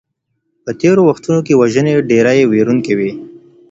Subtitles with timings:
[0.63, 3.11] په تيرو وختونو کي وژنې ډېرې ويرونکي وې.